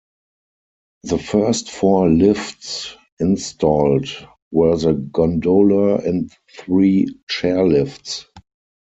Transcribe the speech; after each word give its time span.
The 1.03 1.19
first 1.19 1.69
four 1.69 2.09
lifts 2.09 2.95
installed 3.19 4.07
were 4.51 4.75
the 4.75 4.93
gondola 4.93 5.97
and 5.97 6.31
three 6.57 7.19
chairlifts. 7.29 8.25